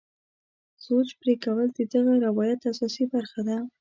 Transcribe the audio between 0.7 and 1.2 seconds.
سوچ